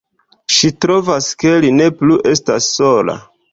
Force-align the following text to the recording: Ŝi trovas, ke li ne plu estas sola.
Ŝi 0.55 0.71
trovas, 0.85 1.27
ke 1.45 1.53
li 1.67 1.71
ne 1.81 1.91
plu 2.01 2.19
estas 2.35 2.73
sola. 2.81 3.19